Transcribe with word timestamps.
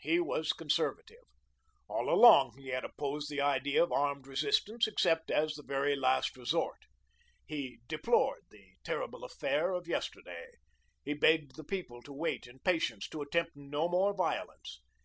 He 0.00 0.18
was 0.18 0.52
conservative. 0.52 1.22
All 1.86 2.10
along 2.10 2.56
he 2.58 2.70
had 2.70 2.84
opposed 2.84 3.30
the 3.30 3.40
idea 3.40 3.80
of 3.80 3.92
armed 3.92 4.26
resistance 4.26 4.88
except 4.88 5.30
as 5.30 5.54
the 5.54 5.62
very 5.62 5.94
last 5.94 6.36
resort. 6.36 6.80
He 7.46 7.78
"deplored" 7.86 8.46
the 8.50 8.72
terrible 8.82 9.22
affair 9.22 9.70
of 9.72 9.86
yesterday. 9.86 10.48
He 11.04 11.14
begged 11.14 11.54
the 11.54 11.62
people 11.62 12.02
to 12.02 12.12
wait 12.12 12.48
in 12.48 12.58
patience, 12.58 13.08
to 13.10 13.22
attempt 13.22 13.52
no 13.54 13.88
more 13.88 14.12
violence. 14.12 14.82